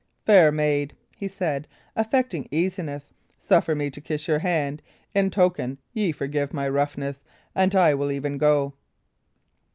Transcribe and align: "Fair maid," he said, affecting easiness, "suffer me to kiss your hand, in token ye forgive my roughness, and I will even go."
"Fair 0.25 0.51
maid," 0.51 0.95
he 1.15 1.27
said, 1.27 1.67
affecting 1.95 2.47
easiness, 2.49 3.13
"suffer 3.37 3.75
me 3.75 3.91
to 3.91 4.01
kiss 4.01 4.27
your 4.27 4.39
hand, 4.39 4.81
in 5.13 5.29
token 5.29 5.77
ye 5.93 6.11
forgive 6.11 6.55
my 6.55 6.67
roughness, 6.67 7.21
and 7.53 7.75
I 7.75 7.93
will 7.93 8.11
even 8.11 8.39
go." 8.39 8.73